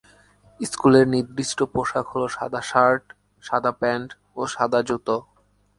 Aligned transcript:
স্কুলের 0.59 1.05
নির্দিষ্ট 1.15 1.59
পোশাক 1.73 2.05
হল 2.13 2.23
সাদা 2.35 2.61
শার্ট, 2.69 3.03
সাদা 3.43 3.71
প্যান্ট 3.79 4.09
ও 4.39 4.41
সাদা 4.55 4.79
জুতো। 4.87 5.15